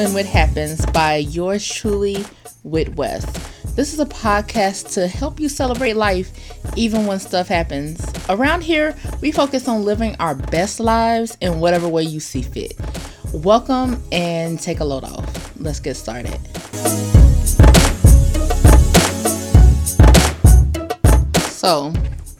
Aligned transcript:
When 0.00 0.14
Wit 0.14 0.24
Happens 0.24 0.86
by 0.86 1.16
yours 1.16 1.68
truly, 1.68 2.24
Wit 2.62 2.96
West. 2.96 3.28
This 3.76 3.92
is 3.92 4.00
a 4.00 4.06
podcast 4.06 4.94
to 4.94 5.06
help 5.06 5.38
you 5.38 5.46
celebrate 5.46 5.92
life 5.92 6.32
even 6.74 7.04
when 7.04 7.20
stuff 7.20 7.48
happens. 7.48 8.02
Around 8.30 8.62
here, 8.62 8.96
we 9.20 9.30
focus 9.30 9.68
on 9.68 9.84
living 9.84 10.16
our 10.18 10.34
best 10.34 10.80
lives 10.80 11.36
in 11.42 11.60
whatever 11.60 11.86
way 11.86 12.02
you 12.02 12.18
see 12.18 12.40
fit. 12.40 12.80
Welcome 13.34 14.02
and 14.10 14.58
take 14.58 14.80
a 14.80 14.84
load 14.84 15.04
off. 15.04 15.54
Let's 15.60 15.80
get 15.80 15.96
started. 15.96 16.40
So, 21.50 21.92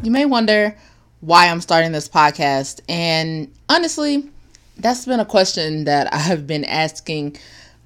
you 0.02 0.11
may 0.11 0.24
wonder 0.24 0.74
why 1.20 1.48
I'm 1.48 1.61
starting 1.61 1.92
this 1.92 2.09
podcast, 2.09 2.80
and 2.88 3.52
honestly, 3.69 4.30
that's 4.83 5.07
been 5.07 5.20
a 5.20 5.25
question 5.25 5.84
that 5.84 6.12
I've 6.12 6.47
been 6.47 6.65
asking 6.65 7.37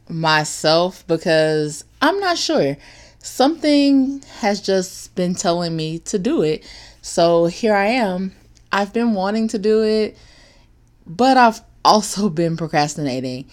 myself 0.09 1.07
because 1.07 1.85
I'm 2.01 2.19
not 2.21 2.39
sure. 2.39 2.77
Something 3.19 4.23
has 4.39 4.61
just 4.61 5.15
been 5.15 5.35
telling 5.35 5.75
me 5.75 5.99
to 6.01 6.19
do 6.19 6.43
it. 6.43 6.65
So 7.03 7.47
here 7.47 7.75
I 7.75 7.87
am. 7.87 8.33
I've 8.71 8.93
been 8.93 9.15
wanting 9.15 9.49
to 9.49 9.59
do 9.59 9.83
it, 9.83 10.17
but 11.07 11.37
I've 11.37 11.61
also 11.85 12.29
been 12.41 12.57
procrastinating. 12.57 13.47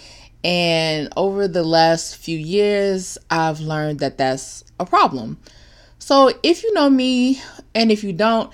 And 0.43 1.09
over 1.15 1.47
the 1.47 1.63
last 1.63 2.17
few 2.17 2.37
years, 2.37 3.17
I've 3.29 3.59
learned 3.59 3.99
that 3.99 4.17
that's 4.17 4.63
a 4.79 4.85
problem. 4.85 5.37
So 5.99 6.31
if 6.41 6.63
you 6.63 6.73
know 6.73 6.89
me, 6.89 7.39
and 7.75 7.91
if 7.91 8.03
you 8.03 8.11
don't, 8.11 8.51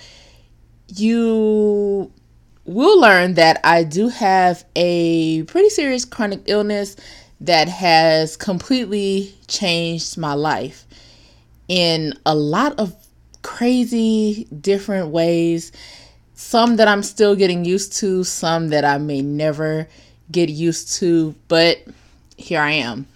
you 0.94 2.12
will 2.68 3.00
learn 3.00 3.34
that 3.34 3.58
I 3.64 3.82
do 3.82 4.08
have 4.08 4.62
a 4.76 5.42
pretty 5.44 5.70
serious 5.70 6.04
chronic 6.04 6.42
illness 6.44 6.96
that 7.40 7.66
has 7.66 8.36
completely 8.36 9.34
changed 9.46 10.18
my 10.18 10.34
life 10.34 10.86
in 11.68 12.12
a 12.26 12.34
lot 12.34 12.78
of 12.78 12.94
crazy 13.42 14.46
different 14.60 15.08
ways. 15.08 15.72
Some 16.34 16.76
that 16.76 16.88
I'm 16.88 17.02
still 17.02 17.34
getting 17.34 17.64
used 17.64 17.94
to, 18.00 18.22
some 18.22 18.68
that 18.68 18.84
I 18.84 18.98
may 18.98 19.22
never 19.22 19.88
get 20.30 20.50
used 20.50 20.92
to, 20.96 21.34
but 21.48 21.78
here 22.36 22.60
I 22.60 22.72
am. 22.72 23.06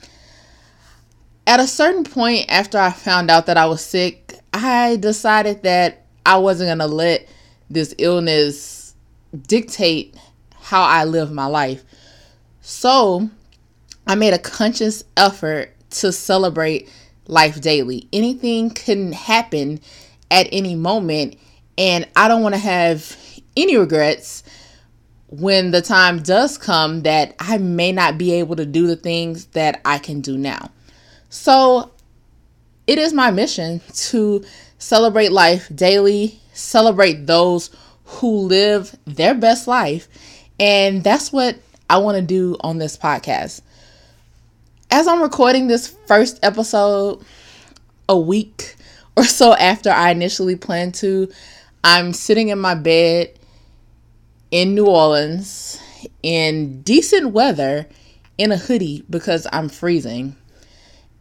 At 1.46 1.60
a 1.60 1.66
certain 1.66 2.04
point 2.04 2.46
after 2.48 2.78
I 2.78 2.90
found 2.90 3.30
out 3.30 3.46
that 3.46 3.58
I 3.58 3.66
was 3.66 3.84
sick, 3.84 4.40
I 4.54 4.96
decided 4.96 5.62
that 5.64 6.06
I 6.24 6.38
wasn't 6.38 6.68
going 6.68 6.78
to 6.78 6.86
let 6.86 7.28
this 7.68 7.94
illness 7.98 8.81
dictate 9.46 10.16
how 10.60 10.82
I 10.82 11.04
live 11.04 11.32
my 11.32 11.46
life. 11.46 11.84
So 12.60 13.28
I 14.06 14.14
made 14.14 14.34
a 14.34 14.38
conscious 14.38 15.04
effort 15.16 15.74
to 15.90 16.12
celebrate 16.12 16.88
life 17.26 17.60
daily. 17.60 18.08
Anything 18.12 18.70
can 18.70 19.12
happen 19.12 19.80
at 20.30 20.48
any 20.50 20.74
moment, 20.74 21.36
and 21.76 22.08
I 22.16 22.28
don't 22.28 22.42
want 22.42 22.54
to 22.54 22.60
have 22.60 23.16
any 23.56 23.76
regrets 23.76 24.42
when 25.28 25.70
the 25.70 25.82
time 25.82 26.22
does 26.22 26.58
come 26.58 27.02
that 27.02 27.34
I 27.38 27.58
may 27.58 27.92
not 27.92 28.18
be 28.18 28.32
able 28.32 28.56
to 28.56 28.66
do 28.66 28.86
the 28.86 28.96
things 28.96 29.46
that 29.46 29.80
I 29.84 29.98
can 29.98 30.20
do 30.20 30.36
now. 30.36 30.70
So 31.30 31.92
it 32.86 32.98
is 32.98 33.12
my 33.12 33.30
mission 33.30 33.80
to 33.94 34.44
celebrate 34.78 35.32
life 35.32 35.70
daily, 35.74 36.38
celebrate 36.52 37.26
those 37.26 37.70
who 38.12 38.38
live 38.38 38.96
their 39.04 39.34
best 39.34 39.66
life. 39.66 40.08
And 40.60 41.02
that's 41.02 41.32
what 41.32 41.56
I 41.88 41.98
want 41.98 42.16
to 42.16 42.22
do 42.22 42.56
on 42.60 42.78
this 42.78 42.96
podcast. 42.96 43.62
As 44.90 45.08
I'm 45.08 45.22
recording 45.22 45.66
this 45.66 45.88
first 46.06 46.38
episode 46.42 47.24
a 48.08 48.18
week 48.18 48.76
or 49.16 49.24
so 49.24 49.54
after 49.54 49.90
I 49.90 50.10
initially 50.10 50.56
planned 50.56 50.94
to, 50.96 51.30
I'm 51.84 52.12
sitting 52.12 52.48
in 52.48 52.58
my 52.58 52.74
bed 52.74 53.32
in 54.50 54.74
New 54.74 54.86
Orleans 54.86 55.80
in 56.22 56.82
decent 56.82 57.32
weather 57.32 57.88
in 58.38 58.52
a 58.52 58.56
hoodie 58.56 59.04
because 59.08 59.46
I'm 59.52 59.68
freezing. 59.68 60.36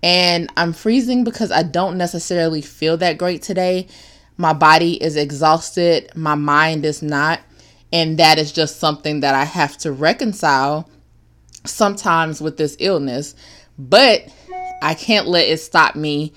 And 0.04 0.52
I'm 0.58 0.74
freezing 0.74 1.24
because 1.24 1.52
I 1.52 1.64
don't 1.64 1.98
necessarily 1.98 2.62
feel 2.62 2.98
that 2.98 3.18
great 3.18 3.42
today. 3.42 3.88
My 4.38 4.54
body 4.54 5.02
is 5.02 5.16
exhausted, 5.16 6.12
my 6.16 6.36
mind 6.36 6.86
is 6.86 7.02
not. 7.02 7.42
And 7.94 8.18
that 8.20 8.40
is 8.40 8.52
just 8.52 8.80
something 8.80 9.20
that 9.20 9.36
I 9.36 9.44
have 9.44 9.78
to 9.80 9.92
reconcile 9.92 10.90
sometimes 11.66 12.42
with 12.42 12.58
this 12.58 12.78
illness. 12.80 13.36
But 13.78 14.28
I 14.82 14.94
can't 14.94 15.28
let 15.28 15.48
it 15.48 15.60
stop 15.60 15.96
me 15.96 16.34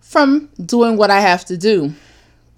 from 0.00 0.48
doing 0.64 0.96
what 0.96 1.10
I 1.10 1.20
have 1.20 1.44
to 1.46 1.58
do. 1.58 1.92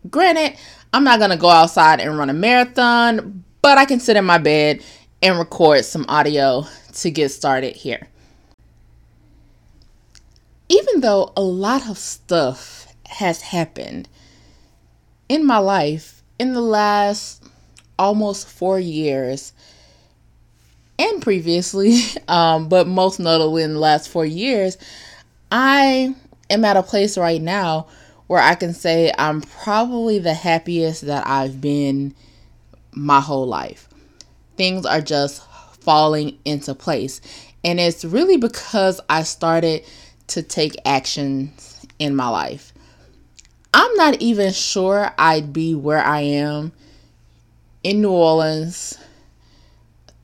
Granted, 0.08 0.56
I'm 0.92 1.04
not 1.04 1.18
going 1.18 1.30
to 1.30 1.36
go 1.36 1.48
outside 1.48 2.00
and 2.00 2.16
run 2.16 2.30
a 2.30 2.34
marathon, 2.34 3.44
but 3.62 3.78
I 3.78 3.84
can 3.84 4.00
sit 4.00 4.16
in 4.16 4.24
my 4.24 4.38
bed 4.38 4.82
and 5.22 5.38
record 5.38 5.84
some 5.84 6.06
audio 6.08 6.64
to 6.94 7.10
get 7.10 7.30
started 7.30 7.76
here. 7.76 8.08
Even 10.68 11.00
though 11.00 11.32
a 11.36 11.42
lot 11.42 11.88
of 11.88 11.98
stuff 11.98 12.86
has 13.06 13.42
happened 13.42 14.08
in 15.30 15.46
my 15.46 15.58
life 15.58 16.24
in 16.40 16.54
the 16.54 16.60
last 16.60 17.40
almost 17.96 18.48
four 18.48 18.80
years 18.80 19.52
and 20.98 21.22
previously, 21.22 22.00
um, 22.28 22.68
but 22.68 22.88
most 22.88 23.20
notably 23.20 23.62
in 23.62 23.74
the 23.74 23.78
last 23.78 24.08
four 24.08 24.26
years, 24.26 24.76
I 25.52 26.16
am 26.50 26.64
at 26.64 26.76
a 26.76 26.82
place 26.82 27.16
right 27.16 27.40
now 27.40 27.86
where 28.26 28.42
I 28.42 28.56
can 28.56 28.74
say 28.74 29.12
I'm 29.16 29.40
probably 29.40 30.18
the 30.18 30.34
happiest 30.34 31.02
that 31.02 31.24
I've 31.28 31.60
been 31.60 32.12
my 32.92 33.20
whole 33.20 33.46
life. 33.46 33.88
Things 34.56 34.84
are 34.84 35.00
just 35.00 35.42
falling 35.78 36.38
into 36.44 36.74
place. 36.74 37.20
And 37.62 37.78
it's 37.78 38.04
really 38.04 38.36
because 38.36 39.00
I 39.08 39.22
started 39.22 39.84
to 40.28 40.42
take 40.42 40.74
actions 40.84 41.86
in 42.00 42.16
my 42.16 42.28
life. 42.28 42.72
I'm 43.72 43.94
not 43.94 44.20
even 44.20 44.52
sure 44.52 45.12
I'd 45.16 45.52
be 45.52 45.74
where 45.74 46.02
I 46.02 46.20
am 46.20 46.72
in 47.82 48.02
New 48.02 48.10
Orleans, 48.10 48.98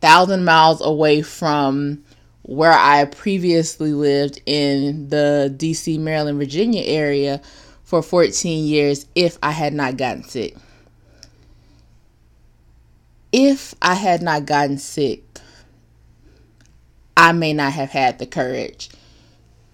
thousand 0.00 0.44
miles 0.44 0.80
away 0.80 1.22
from 1.22 2.04
where 2.42 2.72
I 2.72 3.04
previously 3.06 3.92
lived 3.92 4.40
in 4.46 5.08
the 5.08 5.54
DC, 5.56 5.98
Maryland, 5.98 6.38
Virginia 6.38 6.82
area 6.82 7.40
for 7.82 8.02
14 8.02 8.64
years 8.64 9.06
if 9.14 9.38
I 9.42 9.52
had 9.52 9.74
not 9.74 9.96
gotten 9.96 10.24
sick. 10.24 10.56
If 13.32 13.74
I 13.82 13.94
had 13.94 14.22
not 14.22 14.46
gotten 14.46 14.78
sick, 14.78 15.22
I 17.16 17.32
may 17.32 17.52
not 17.52 17.72
have 17.72 17.90
had 17.90 18.18
the 18.18 18.26
courage 18.26 18.90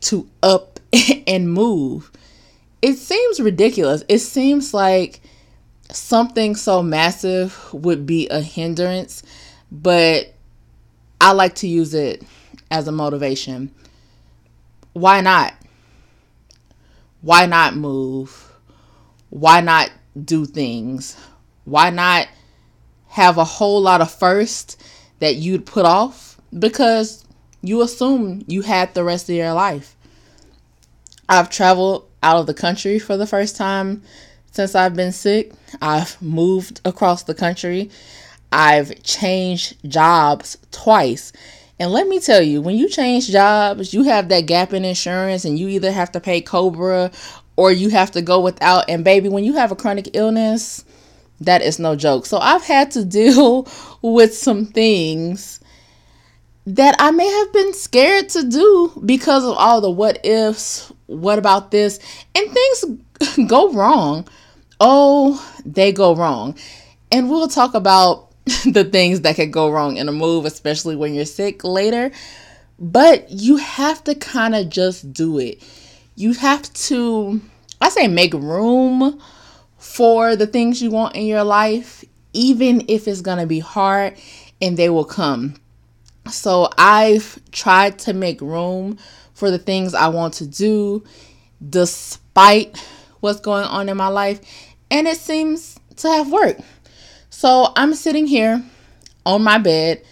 to 0.02 0.28
up 0.42 0.80
and 1.26 1.52
move 1.52 2.10
it 2.82 2.98
seems 2.98 3.40
ridiculous. 3.40 4.02
It 4.08 4.18
seems 4.18 4.74
like 4.74 5.20
something 5.90 6.56
so 6.56 6.82
massive 6.82 7.72
would 7.72 8.04
be 8.04 8.28
a 8.28 8.40
hindrance, 8.40 9.22
but 9.70 10.34
I 11.20 11.32
like 11.32 11.54
to 11.56 11.68
use 11.68 11.94
it 11.94 12.24
as 12.70 12.88
a 12.88 12.92
motivation. 12.92 13.72
Why 14.92 15.20
not? 15.20 15.54
Why 17.20 17.46
not 17.46 17.76
move? 17.76 18.52
Why 19.30 19.60
not 19.60 19.90
do 20.22 20.44
things? 20.44 21.16
Why 21.64 21.90
not 21.90 22.26
have 23.08 23.38
a 23.38 23.44
whole 23.44 23.80
lot 23.80 24.00
of 24.00 24.10
first 24.10 24.82
that 25.20 25.36
you'd 25.36 25.64
put 25.64 25.86
off 25.86 26.40
because 26.58 27.24
you 27.62 27.80
assume 27.82 28.42
you 28.48 28.62
had 28.62 28.92
the 28.92 29.04
rest 29.04 29.30
of 29.30 29.36
your 29.36 29.52
life? 29.52 29.96
I've 31.28 31.48
traveled 31.48 32.08
out 32.22 32.38
of 32.38 32.46
the 32.46 32.54
country 32.54 32.98
for 32.98 33.16
the 33.16 33.26
first 33.26 33.56
time 33.56 34.02
since 34.52 34.74
I've 34.74 34.94
been 34.94 35.12
sick. 35.12 35.52
I've 35.80 36.20
moved 36.22 36.80
across 36.84 37.24
the 37.24 37.34
country. 37.34 37.90
I've 38.52 39.02
changed 39.02 39.76
jobs 39.88 40.58
twice. 40.70 41.32
And 41.78 41.90
let 41.90 42.06
me 42.06 42.20
tell 42.20 42.42
you, 42.42 42.60
when 42.60 42.76
you 42.76 42.88
change 42.88 43.28
jobs, 43.28 43.92
you 43.92 44.04
have 44.04 44.28
that 44.28 44.46
gap 44.46 44.72
in 44.72 44.84
insurance 44.84 45.44
and 45.44 45.58
you 45.58 45.68
either 45.68 45.90
have 45.90 46.12
to 46.12 46.20
pay 46.20 46.40
COBRA 46.40 47.10
or 47.56 47.72
you 47.72 47.88
have 47.88 48.10
to 48.12 48.22
go 48.22 48.40
without. 48.40 48.88
And 48.88 49.04
baby, 49.04 49.28
when 49.28 49.44
you 49.44 49.54
have 49.54 49.72
a 49.72 49.76
chronic 49.76 50.10
illness, 50.14 50.84
that 51.40 51.62
is 51.62 51.78
no 51.78 51.96
joke. 51.96 52.26
So 52.26 52.38
I've 52.38 52.62
had 52.62 52.90
to 52.92 53.04
deal 53.06 53.66
with 54.02 54.34
some 54.36 54.66
things 54.66 55.60
that 56.66 56.94
I 56.98 57.10
may 57.10 57.28
have 57.28 57.52
been 57.52 57.74
scared 57.74 58.28
to 58.30 58.44
do 58.44 59.02
because 59.04 59.44
of 59.44 59.56
all 59.56 59.80
the 59.80 59.90
what 59.90 60.24
ifs, 60.24 60.92
what 61.06 61.38
about 61.38 61.70
this, 61.70 61.98
and 62.34 62.50
things 62.50 63.46
go 63.48 63.72
wrong. 63.72 64.28
Oh, 64.80 65.44
they 65.64 65.92
go 65.92 66.14
wrong. 66.14 66.56
And 67.10 67.28
we'll 67.28 67.48
talk 67.48 67.74
about 67.74 68.30
the 68.64 68.84
things 68.84 69.20
that 69.22 69.36
could 69.36 69.52
go 69.52 69.70
wrong 69.70 69.96
in 69.96 70.08
a 70.08 70.12
move, 70.12 70.44
especially 70.44 70.96
when 70.96 71.14
you're 71.14 71.24
sick 71.24 71.64
later. 71.64 72.10
But 72.78 73.30
you 73.30 73.56
have 73.56 74.02
to 74.04 74.14
kind 74.14 74.54
of 74.54 74.68
just 74.68 75.12
do 75.12 75.38
it. 75.38 75.62
You 76.16 76.32
have 76.34 76.72
to, 76.74 77.40
I 77.80 77.88
say, 77.90 78.08
make 78.08 78.34
room 78.34 79.20
for 79.78 80.36
the 80.36 80.46
things 80.46 80.82
you 80.82 80.90
want 80.90 81.14
in 81.16 81.26
your 81.26 81.44
life, 81.44 82.04
even 82.32 82.84
if 82.88 83.06
it's 83.06 83.20
going 83.20 83.38
to 83.38 83.46
be 83.46 83.60
hard 83.60 84.16
and 84.60 84.76
they 84.76 84.88
will 84.88 85.04
come. 85.04 85.54
So 86.30 86.68
I've 86.78 87.40
tried 87.50 87.98
to 88.00 88.12
make 88.12 88.40
room 88.40 88.98
for 89.34 89.50
the 89.50 89.58
things 89.58 89.94
I 89.94 90.08
want 90.08 90.34
to 90.34 90.46
do 90.46 91.02
despite 91.68 92.76
what's 93.20 93.40
going 93.40 93.64
on 93.64 93.88
in 93.88 93.96
my 93.96 94.08
life, 94.08 94.40
and 94.90 95.06
it 95.06 95.16
seems 95.16 95.78
to 95.96 96.08
have 96.08 96.30
worked. 96.30 96.60
So 97.30 97.72
I'm 97.76 97.94
sitting 97.94 98.26
here 98.26 98.62
on 99.24 99.42
my 99.42 99.58
bed, 99.58 100.02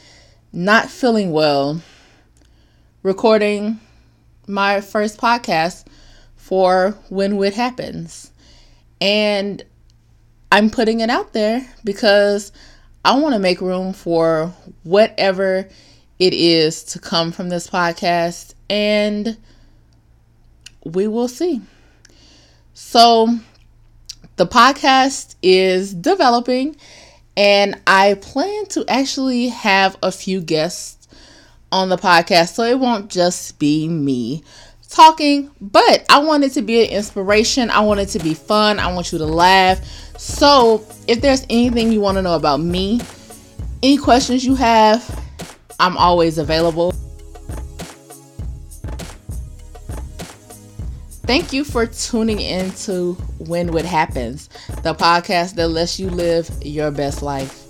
not 0.52 0.90
feeling 0.90 1.32
well, 1.32 1.80
recording 3.02 3.80
my 4.46 4.80
first 4.80 5.18
podcast 5.18 5.86
for 6.36 6.98
When 7.08 7.36
Wit 7.36 7.54
Happens. 7.54 8.32
And 9.00 9.62
I'm 10.52 10.70
putting 10.70 11.00
it 11.00 11.10
out 11.10 11.32
there 11.32 11.66
because 11.84 12.52
I 13.04 13.18
want 13.18 13.34
to 13.34 13.38
make 13.38 13.60
room 13.60 13.92
for 13.92 14.52
whatever 14.82 15.68
it 16.20 16.34
is 16.34 16.84
to 16.84 16.98
come 16.98 17.32
from 17.32 17.48
this 17.48 17.66
podcast, 17.66 18.54
and 18.68 19.38
we 20.84 21.08
will 21.08 21.28
see. 21.28 21.62
So, 22.74 23.38
the 24.36 24.46
podcast 24.46 25.34
is 25.42 25.94
developing, 25.94 26.76
and 27.38 27.80
I 27.86 28.14
plan 28.14 28.66
to 28.66 28.84
actually 28.86 29.48
have 29.48 29.96
a 30.02 30.12
few 30.12 30.42
guests 30.42 31.08
on 31.72 31.88
the 31.88 31.96
podcast, 31.96 32.50
so 32.50 32.64
it 32.64 32.78
won't 32.78 33.10
just 33.10 33.58
be 33.58 33.88
me 33.88 34.44
talking, 34.90 35.50
but 35.58 36.04
I 36.10 36.18
want 36.18 36.44
it 36.44 36.50
to 36.52 36.62
be 36.62 36.84
an 36.84 36.90
inspiration. 36.90 37.70
I 37.70 37.80
want 37.80 38.00
it 38.00 38.08
to 38.10 38.18
be 38.18 38.34
fun. 38.34 38.78
I 38.78 38.92
want 38.92 39.10
you 39.10 39.18
to 39.18 39.26
laugh. 39.26 39.82
So, 40.18 40.86
if 41.08 41.22
there's 41.22 41.46
anything 41.48 41.90
you 41.92 42.02
want 42.02 42.16
to 42.18 42.22
know 42.22 42.34
about 42.34 42.60
me, 42.60 43.00
any 43.82 43.96
questions 43.96 44.44
you 44.44 44.54
have, 44.56 45.29
I'm 45.80 45.96
always 45.96 46.36
available. 46.36 46.92
Thank 51.24 51.52
you 51.52 51.64
for 51.64 51.86
tuning 51.86 52.40
in 52.40 52.70
to 52.72 53.14
When 53.38 53.72
Wit 53.72 53.86
Happens, 53.86 54.48
the 54.82 54.94
podcast 54.94 55.54
that 55.54 55.68
lets 55.68 55.98
you 55.98 56.10
live 56.10 56.50
your 56.60 56.90
best 56.90 57.22
life. 57.22 57.66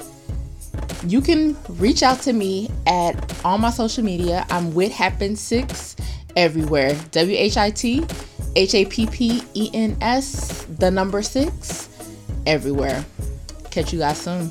You 1.06 1.20
can 1.20 1.56
reach 1.68 2.02
out 2.02 2.20
to 2.22 2.32
me 2.32 2.68
at 2.86 3.14
all 3.44 3.58
my 3.58 3.70
social 3.70 4.02
media. 4.02 4.44
I'm 4.50 4.74
Wit 4.74 4.90
Happens 4.90 5.40
6 5.40 5.94
everywhere. 6.36 6.98
W 7.12 7.36
H 7.36 7.56
I 7.56 7.70
T 7.70 8.04
H 8.56 8.74
A 8.74 8.86
P 8.86 9.06
P 9.06 9.42
E 9.54 9.70
N 9.72 9.96
S, 10.00 10.64
the 10.64 10.90
number 10.90 11.22
6 11.22 11.88
everywhere. 12.46 13.04
Catch 13.70 13.92
you 13.92 14.00
guys 14.00 14.20
soon. 14.20 14.50